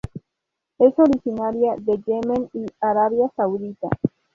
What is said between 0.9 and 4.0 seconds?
originaria de Yemen y Arabia Saudita.